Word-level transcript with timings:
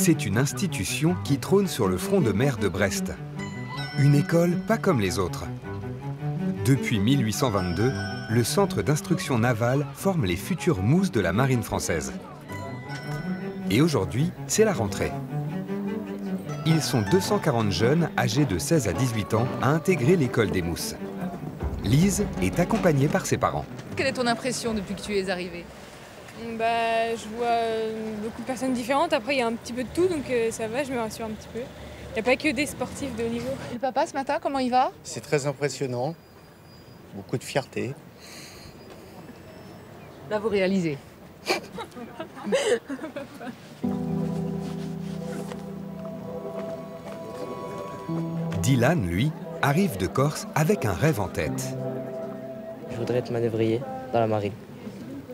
C'est 0.00 0.24
une 0.24 0.38
institution 0.38 1.16
qui 1.24 1.38
trône 1.38 1.66
sur 1.66 1.88
le 1.88 1.98
front 1.98 2.20
de 2.20 2.30
mer 2.30 2.56
de 2.56 2.68
Brest. 2.68 3.12
Une 3.98 4.14
école 4.14 4.56
pas 4.68 4.78
comme 4.78 5.00
les 5.00 5.18
autres. 5.18 5.44
Depuis 6.64 7.00
1822, 7.00 7.92
le 8.30 8.44
centre 8.44 8.80
d'instruction 8.80 9.40
navale 9.40 9.84
forme 9.94 10.24
les 10.24 10.36
futures 10.36 10.82
mousses 10.82 11.10
de 11.10 11.20
la 11.20 11.32
marine 11.32 11.64
française. 11.64 12.12
Et 13.70 13.82
aujourd'hui, 13.82 14.30
c'est 14.46 14.64
la 14.64 14.72
rentrée. 14.72 15.10
Ils 16.64 16.80
sont 16.80 17.02
240 17.10 17.72
jeunes 17.72 18.08
âgés 18.16 18.46
de 18.46 18.56
16 18.56 18.86
à 18.86 18.92
18 18.92 19.34
ans 19.34 19.48
à 19.60 19.70
intégrer 19.70 20.14
l'école 20.14 20.52
des 20.52 20.62
mousses. 20.62 20.94
Lise 21.82 22.24
est 22.40 22.60
accompagnée 22.60 23.08
par 23.08 23.26
ses 23.26 23.36
parents. 23.36 23.66
Quelle 23.96 24.06
est 24.06 24.12
ton 24.12 24.28
impression 24.28 24.74
depuis 24.74 24.94
que 24.94 25.02
tu 25.02 25.16
es 25.16 25.28
arrivée? 25.28 25.64
Bah, 26.58 27.14
Je 27.14 27.28
vois 27.36 27.46
euh, 27.46 28.14
beaucoup 28.22 28.42
de 28.42 28.46
personnes 28.46 28.72
différentes. 28.72 29.12
Après, 29.12 29.34
il 29.34 29.38
y 29.38 29.42
a 29.42 29.46
un 29.46 29.54
petit 29.54 29.72
peu 29.72 29.84
de 29.84 29.88
tout, 29.88 30.06
donc 30.06 30.30
euh, 30.30 30.50
ça 30.50 30.68
va, 30.68 30.84
je 30.84 30.92
me 30.92 30.98
rassure 30.98 31.26
un 31.26 31.30
petit 31.30 31.48
peu. 31.52 31.60
Il 31.60 32.14
n'y 32.14 32.20
a 32.20 32.22
pas 32.22 32.36
que 32.36 32.50
des 32.50 32.66
sportifs 32.66 33.14
de 33.16 33.24
haut 33.24 33.28
niveau. 33.28 33.50
Et 33.70 33.74
le 33.74 33.80
papa, 33.80 34.06
ce 34.06 34.14
matin, 34.14 34.38
comment 34.40 34.58
il 34.58 34.70
va? 34.70 34.90
C'est 35.02 35.20
très 35.20 35.46
impressionnant. 35.46 36.14
Beaucoup 37.14 37.38
de 37.38 37.44
fierté. 37.44 37.94
Là, 40.30 40.38
vous 40.38 40.48
réalisez. 40.48 40.98
Dylan, 48.62 49.06
lui, 49.06 49.30
arrive 49.62 49.96
de 49.96 50.06
Corse 50.06 50.46
avec 50.54 50.84
un 50.84 50.92
rêve 50.92 51.20
en 51.20 51.28
tête. 51.28 51.74
Je 52.90 52.96
voudrais 52.96 53.18
être 53.18 53.30
manœuvrier 53.30 53.80
dans 54.12 54.20
la 54.20 54.26
marine. 54.26 54.52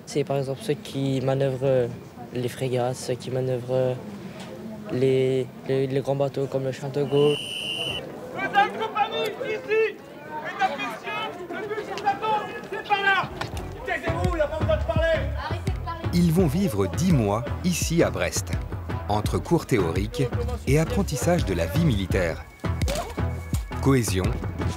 C'est 0.06 0.24
par 0.24 0.36
exemple 0.38 0.60
ceux 0.62 0.74
qui 0.74 1.20
manœuvrent 1.22 1.88
les 2.33 2.48
frégates, 2.48 2.97
ceux 2.97 3.14
qui 3.14 3.30
manœuvrent 3.30 3.97
les, 4.92 5.47
les, 5.69 5.86
les 5.86 6.00
grands 6.00 6.16
bateaux 6.16 6.47
comme 6.47 6.64
le 6.64 6.72
Chantegot. 6.72 7.34
Mesdames, 8.36 8.70
compagnie, 8.80 9.25
ici 9.47 9.97
Mesdames, 10.44 10.78
messieurs, 10.78 11.50
le 11.50 11.69
but 11.69 11.97
du 11.97 12.02
plateau, 12.02 12.27
c'est 12.70 12.88
par 12.88 13.02
là 13.02 13.30
Taisez-vous, 13.86 14.30
il 14.30 14.34
n'y 14.34 14.41
a 14.41 14.47
pas 14.47 14.58
besoin 14.58 14.77
de 14.77 14.84
parler 14.84 15.20
Ils 16.12 16.32
vont 16.32 16.47
vivre 16.47 16.86
dix 16.86 17.12
mois 17.12 17.44
ici 17.64 18.02
à 18.02 18.10
Brest, 18.10 18.52
entre 19.08 19.38
cours 19.38 19.66
théoriques 19.66 20.25
et 20.66 20.78
apprentissage 20.78 21.44
de 21.44 21.55
la 21.55 21.66
vie 21.66 21.84
militaire. 21.84 22.44
Cohésion, 23.82 24.25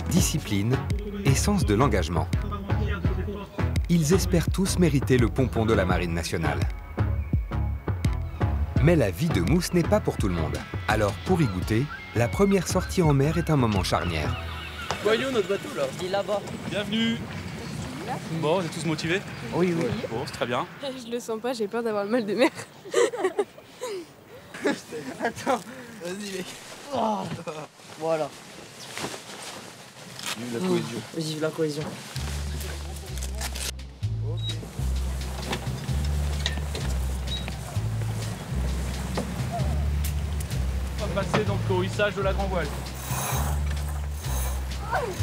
discipline 0.10 0.76
et 1.26 1.36
sens 1.36 1.66
de 1.66 1.74
l'engagement. 1.76 2.28
Ils 3.90 4.14
espèrent 4.14 4.52
tous 4.52 4.80
mériter 4.80 5.18
le 5.18 5.30
pompon 5.30 5.66
de 5.66 5.74
la 5.74 5.86
Marine 5.86 6.14
nationale. 6.14 6.60
Mais 8.84 8.98
la 8.98 9.12
vie 9.12 9.30
de 9.30 9.40
mousse 9.40 9.74
n'est 9.74 9.82
pas 9.82 10.02
pour 10.02 10.18
tout 10.18 10.28
le 10.28 10.34
monde. 10.34 10.58
Alors 10.90 11.14
pour 11.26 11.42
y 11.42 11.46
goûter, 11.46 11.86
la 12.14 12.28
première 12.28 12.68
sortie 12.68 13.02
en 13.02 13.14
mer 13.14 13.38
est 13.38 13.50
un 13.50 13.56
moment 13.56 13.84
charnière. 13.84 14.36
Voyons 15.04 15.32
notre 15.32 15.48
bateau 15.48 15.70
là. 15.78 15.84
Il 16.02 16.08
est 16.08 16.10
là-bas. 16.10 16.42
Bienvenue. 16.70 17.18
Bon, 18.42 18.60
vous 18.60 18.66
êtes 18.66 18.74
tous 18.74 18.86
motivés 18.86 19.22
Oui, 19.54 19.74
oui. 19.78 19.86
Bon, 20.10 20.24
c'est 20.26 20.34
très 20.34 20.46
bien. 20.46 20.68
Je 20.82 21.10
le 21.10 21.22
sens 21.22 21.40
pas, 21.40 21.54
j'ai 21.54 21.68
peur 21.70 21.82
d'avoir 21.82 22.04
le 22.04 22.10
mal 22.10 22.26
de 22.26 22.36
mer. 22.36 22.50
Attends, 25.24 25.62
vas-y 26.04 26.38
mec. 26.38 26.46
Oh. 26.94 27.20
Voilà. 28.00 28.30
Vive 30.38 30.54
la 30.54 30.60
cohésion. 30.68 31.02
Vive 31.16 31.42
la 31.42 31.50
cohésion. 31.50 31.84
Passer 41.18 41.44
donc 41.46 41.58
au 41.72 41.82
hissage 41.82 42.14
de 42.14 42.22
la 42.22 42.32
grand 42.32 42.46
voile. 42.46 42.68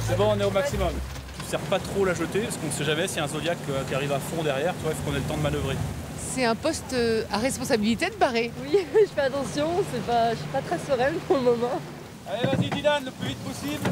C'est 0.09 0.17
bon, 0.17 0.33
on 0.35 0.41
est 0.41 0.45
au 0.45 0.51
maximum. 0.51 0.91
Tu 1.37 1.45
ne 1.45 1.49
sers 1.51 1.61
pas 1.61 1.79
trop 1.79 2.05
la 2.05 2.15
jeter, 2.15 2.41
parce 2.41 2.57
qu'on 2.57 2.67
ne 2.67 2.73
sait 2.73 2.85
jamais 2.85 3.07
s'il 3.07 3.19
y 3.19 3.21
a 3.21 3.25
un 3.25 3.29
Zodiac 3.29 3.59
euh, 3.71 3.85
qui 3.89 3.95
arrive 3.95 4.11
à 4.11 4.19
fond 4.19 4.43
derrière, 4.43 4.75
tu 4.75 4.83
vois, 4.83 4.91
il 4.91 4.97
faut 4.97 5.09
qu'on 5.09 5.17
ait 5.17 5.21
le 5.21 5.25
temps 5.25 5.37
de 5.37 5.43
manœuvrer. 5.43 5.77
C'est 6.19 6.45
un 6.45 6.57
poste 6.57 6.95
euh, 6.95 7.23
à 7.31 7.39
responsabilité 7.39 8.07
de 8.07 8.17
barrer. 8.17 8.51
Oui, 8.65 8.77
je 8.95 9.07
fais 9.07 9.21
attention, 9.21 9.69
c'est 9.93 10.05
pas, 10.05 10.33
je 10.33 10.39
suis 10.39 10.49
pas 10.49 10.63
très 10.63 10.79
sereine 10.79 11.15
pour 11.29 11.37
le 11.37 11.43
moment. 11.43 11.81
Allez, 12.29 12.45
vas-y 12.45 12.71
Dylan, 12.71 13.05
le 13.05 13.13
plus 13.13 13.29
vite 13.29 13.39
possible. 13.39 13.91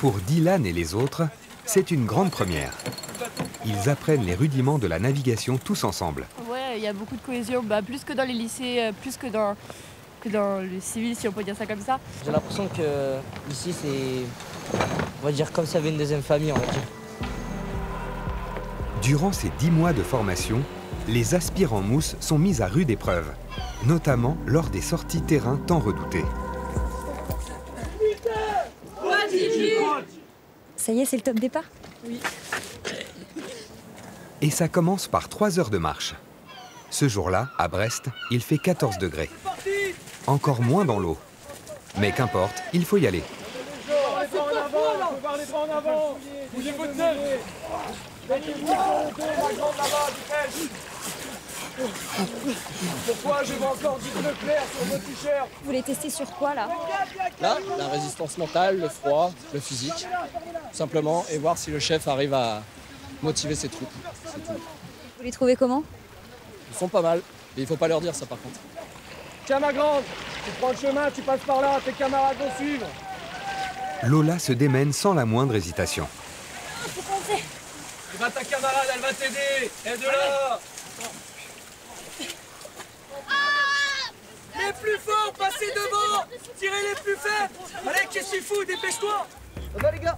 Pour 0.00 0.12
Dylan 0.26 0.66
et 0.66 0.72
les 0.74 0.94
autres, 0.94 1.22
c'est 1.64 1.90
une 1.90 2.04
grande 2.04 2.30
première. 2.30 2.74
Ils 3.64 3.88
apprennent 3.88 4.26
les 4.26 4.34
rudiments 4.34 4.78
de 4.78 4.86
la 4.86 4.98
navigation 4.98 5.56
tous 5.56 5.84
ensemble. 5.84 6.26
Ouais, 6.50 6.76
il 6.76 6.82
y 6.82 6.86
a 6.86 6.92
beaucoup 6.92 7.16
de 7.16 7.22
cohésion, 7.22 7.62
bah, 7.62 7.80
plus 7.80 8.04
que 8.04 8.12
dans 8.12 8.24
les 8.24 8.34
lycées, 8.34 8.80
euh, 8.80 8.92
plus 8.92 9.16
que 9.16 9.26
dans, 9.26 9.56
que 10.28 10.32
dans 10.32 10.60
le 10.60 10.80
civil, 10.80 11.16
si 11.16 11.28
on 11.28 11.32
peut 11.32 11.44
dire 11.44 11.56
ça 11.56 11.66
comme 11.66 11.80
ça. 11.80 11.98
J'ai 12.24 12.30
l'impression 12.30 12.68
que 12.68 13.18
ici 13.50 13.72
c'est. 13.72 14.78
On 15.22 15.26
va 15.26 15.32
dire 15.32 15.50
comme 15.52 15.66
ça 15.66 15.78
avait 15.78 15.90
une 15.90 15.98
deuxième 15.98 16.22
famille, 16.22 16.52
on 16.52 16.58
va 16.58 16.66
dire. 16.66 16.82
Durant 19.02 19.32
ces 19.32 19.50
dix 19.58 19.70
mois 19.70 19.92
de 19.92 20.02
formation, 20.02 20.60
les 21.06 21.34
aspirants 21.34 21.80
mousses 21.80 22.16
sont 22.20 22.38
mis 22.38 22.60
à 22.60 22.66
rude 22.66 22.90
épreuve, 22.90 23.26
notamment 23.86 24.36
lors 24.46 24.68
des 24.68 24.82
sorties 24.82 25.22
terrain 25.22 25.58
tant 25.66 25.78
redoutées. 25.78 26.24
Ça 30.76 30.92
y 30.92 31.00
est, 31.00 31.04
c'est 31.04 31.16
le 31.16 31.22
top 31.22 31.38
départ? 31.38 31.64
Et 34.40 34.50
ça 34.50 34.68
commence 34.68 35.06
par 35.06 35.28
trois 35.28 35.58
heures 35.58 35.70
de 35.70 35.78
marche. 35.78 36.14
Ce 36.90 37.08
jour-là, 37.08 37.48
à 37.58 37.68
Brest, 37.68 38.04
il 38.30 38.40
fait 38.40 38.56
14 38.56 38.96
degrés. 38.98 39.28
Encore 40.28 40.60
moins 40.60 40.84
dans 40.84 40.98
l'eau. 40.98 41.16
Mais 41.96 42.12
qu'importe, 42.12 42.62
il 42.74 42.84
faut 42.84 42.98
y 42.98 43.06
aller. 43.06 43.22
en 45.54 45.74
avant 45.74 46.18
Bougez 46.52 46.72
votre 46.72 46.92
tête 46.94 47.40
Pourquoi 53.06 53.42
je 53.42 53.54
vois 53.54 53.70
encore 53.70 53.98
du 53.98 54.10
bleu 54.10 54.34
clair 54.42 54.62
sur 54.76 54.84
vos 54.84 54.98
t-shirts 54.98 55.48
Vous 55.60 55.64
voulez 55.64 55.82
tester 55.82 56.10
sur 56.10 56.30
quoi 56.32 56.54
là 56.54 56.68
Là, 57.40 57.56
la 57.78 57.88
résistance 57.88 58.36
mentale, 58.36 58.80
le 58.80 58.90
froid, 58.90 59.32
le 59.54 59.60
physique, 59.60 60.06
simplement, 60.72 61.24
et 61.30 61.38
voir 61.38 61.56
si 61.56 61.70
le 61.70 61.78
chef 61.78 62.06
arrive 62.06 62.34
à 62.34 62.62
motiver 63.22 63.54
ses 63.54 63.70
troupes. 63.70 63.88
Tout. 64.34 64.52
Vous 64.52 65.24
les 65.24 65.32
trouvez 65.32 65.56
comment 65.56 65.82
Ils 66.70 66.76
sont 66.76 66.88
pas 66.88 67.00
mal, 67.00 67.22
mais 67.56 67.62
il 67.62 67.66
faut 67.66 67.76
pas 67.76 67.88
leur 67.88 68.02
dire 68.02 68.14
ça 68.14 68.26
par 68.26 68.38
contre. 68.42 68.60
Tiens 69.48 69.60
ma 69.60 69.72
grande, 69.72 70.04
tu 70.44 70.50
prends 70.60 70.72
le 70.72 70.76
chemin, 70.76 71.10
tu 71.10 71.22
passes 71.22 71.40
par 71.40 71.62
là, 71.62 71.80
tes 71.82 71.92
camarades 71.92 72.36
vont 72.36 72.54
suivre. 72.58 72.86
Lola 74.02 74.38
se 74.38 74.52
démène 74.52 74.92
sans 74.92 75.14
la 75.14 75.24
moindre 75.24 75.54
hésitation. 75.54 76.06
Eh 77.34 78.18
ben, 78.20 78.28
ta 78.28 78.44
camarade, 78.44 78.88
elle 78.94 79.00
va 79.00 79.10
t'aider. 79.14 79.70
Aide-la 79.86 80.60
Les 84.58 84.72
plus 84.82 84.98
forts, 84.98 85.32
passez 85.38 85.72
devant. 85.74 86.26
Tirez 86.58 86.82
les 86.82 87.02
plus 87.02 87.16
faibles. 87.16 87.54
Allez, 87.88 88.06
qu'est-ce 88.12 88.30
qu'il 88.32 88.42
fout? 88.42 88.66
Dépêche-toi. 88.66 89.26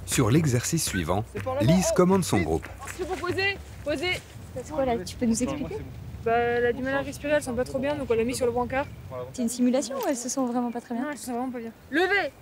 Sur 0.07 0.33
l'exercice 0.33 0.85
suivant, 0.85 1.25
Lise 1.61 1.93
commande 1.95 2.25
son 2.25 2.41
groupe. 2.41 2.67
C'est 2.97 4.73
quoi 4.73 4.85
là 4.85 4.97
Tu 5.07 5.15
peux 5.15 5.27
nous 5.27 5.41
expliquer? 5.41 5.77
Bah, 6.25 6.33
elle 6.33 6.67
a 6.67 6.73
du 6.73 6.83
mal 6.83 6.95
à 6.95 7.01
respirer, 7.01 7.33
elle 7.35 7.43
sent 7.43 7.53
pas 7.53 7.65
trop 7.65 7.79
bien, 7.79 7.95
donc 7.97 8.11
on 8.11 8.15
l'a 8.15 8.25
mis 8.25 8.35
sur 8.35 8.47
le 8.47 8.53
brancard. 8.53 8.87
C'est 9.33 9.43
une 9.43 9.49
simulation 9.49 9.97
ou 9.97 10.03
elles 10.09 10.17
se 10.17 10.29
sentent 10.29 10.53
vraiment 10.53 10.71
pas 10.71 10.81
très 10.81 10.95
bien 10.95 11.05
Non, 11.05 11.11
elle 11.13 11.19
se 11.19 11.25
sent 11.27 11.33
vraiment 11.33 11.51
pas 11.51 11.59
bien. 11.61 11.73
Levez 11.91 12.33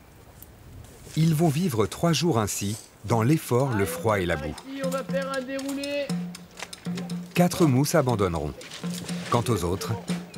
Ils 1.17 1.35
vont 1.35 1.49
vivre 1.49 1.87
trois 1.87 2.13
jours 2.13 2.39
ainsi, 2.39 2.77
dans 3.05 3.23
l'effort, 3.23 3.71
le 3.75 3.85
froid 3.85 4.19
et 4.19 4.27
la 4.27 4.37
boue. 4.37 4.55
On 4.85 4.89
va 4.89 5.05
faire 5.05 5.33
un 5.37 5.41
déroulé 5.43 6.07
Quatre 7.35 7.67
mousses 7.67 7.95
abandonneront. 7.95 8.53
Quant 9.31 9.45
aux 9.49 9.63
autres, 9.65 9.93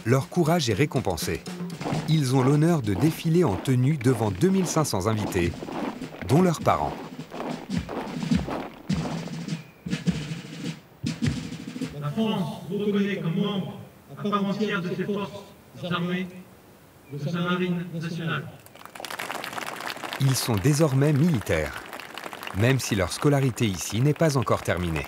leur 0.04 0.28
courage 0.28 0.68
est 0.68 0.74
récompensé. 0.74 1.40
Ils 2.10 2.36
ont 2.36 2.42
l'honneur 2.42 2.82
de 2.82 2.92
défiler 2.92 3.44
en 3.44 3.56
tenue 3.56 3.96
devant 3.96 4.30
2500 4.30 5.06
invités, 5.06 5.52
dont 6.28 6.42
leurs 6.42 6.60
parents. 6.60 6.92
France 12.20 12.60
reconnaît 12.70 13.16
comme 13.16 13.36
membre 13.36 13.72
à 14.18 14.28
part 14.28 14.44
entière 14.44 14.82
de 14.82 14.94
ses 14.94 15.04
forces 15.04 15.42
armées 15.90 16.26
de 17.12 17.18
sa 17.18 17.40
marine 17.40 17.86
nationale. 17.94 18.44
Ils 20.20 20.34
sont 20.34 20.56
désormais 20.56 21.14
militaires, 21.14 21.82
même 22.58 22.78
si 22.78 22.94
leur 22.94 23.10
scolarité 23.10 23.64
ici 23.64 24.02
n'est 24.02 24.14
pas 24.14 24.36
encore 24.36 24.62
terminée. 24.62 25.06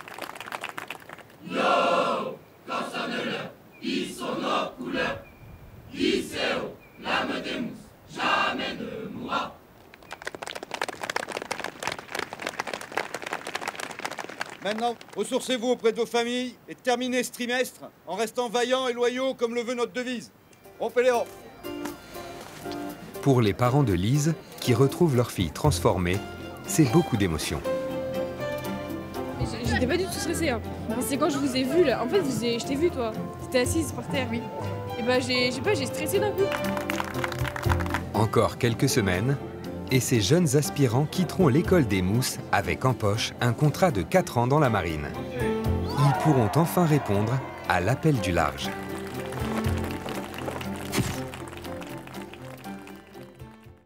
Maintenant, 14.64 14.94
ressourcez-vous 15.17 15.69
auprès 15.70 15.93
de 15.93 15.97
vos 15.99 16.06
familles 16.06 16.55
et 16.69 16.75
terminez 16.75 17.23
ce 17.25 17.32
trimestre 17.32 17.81
en 18.06 18.14
restant 18.14 18.49
vaillants 18.49 18.87
et 18.88 18.93
loyaux 18.93 19.35
comme 19.35 19.55
le 19.55 19.62
veut 19.62 19.75
notre 19.75 19.93
devise. 19.93 20.31
Rompez 20.79 21.03
les 21.03 21.11
rangs 21.11 21.26
Pour 23.23 23.41
les 23.41 23.53
parents 23.53 23.82
de 23.82 23.93
Lise, 23.93 24.35
qui 24.61 24.73
retrouvent 24.75 25.17
leur 25.17 25.31
fille 25.32 25.50
transformée, 25.50 26.17
c'est 26.67 26.91
beaucoup 26.93 27.17
d'émotions. 27.17 27.61
J'étais 29.64 29.87
pas 29.87 29.97
du 29.97 30.05
tout 30.05 30.12
stressée. 30.12 30.50
Hein. 30.50 30.61
C'est 31.00 31.17
quand 31.17 31.29
je 31.31 31.38
vous 31.38 31.56
ai 31.56 31.64
vu 31.64 31.82
là. 31.85 32.05
En 32.05 32.09
fait, 32.09 32.20
vous 32.20 32.44
avez- 32.44 32.59
je 32.61 32.64
t'ai 32.67 32.76
vu 32.76 32.88
toi. 32.91 33.11
T'étais 33.43 33.61
assise 33.61 33.91
par 33.91 34.06
terre. 34.09 34.29
Oui. 34.31 34.41
Et 34.99 35.03
bah 35.03 35.19
j'ai, 35.19 35.47
je 35.50 35.56
sais 35.56 35.61
pas, 35.61 35.75
j'ai 35.75 35.87
stressé 35.87 36.20
d'un 36.20 36.31
coup. 36.31 36.43
Encore 38.14 38.59
quelques 38.59 38.88
semaines, 38.88 39.37
et 39.93 40.00
ces 40.00 40.23
jeunes 40.23 40.56
aspirants 40.56 41.06
quitteront 41.09 41.49
l'école 41.49 41.87
des 41.87 42.00
mousses 42.00 42.39
avec 42.50 42.87
en 42.87 42.94
poche 42.94 43.35
un 43.43 43.53
contrat 43.53 43.91
de 43.91 44.00
4 44.00 44.39
ans 44.39 44.47
dans 44.47 44.59
la 44.59 44.71
marine. 44.71 45.09
Ils 45.39 46.23
pourront 46.25 46.50
enfin 46.56 46.87
répondre 46.87 47.39
à 47.69 47.81
l'appel 47.81 48.17
du 48.17 48.33
large. 48.33 48.71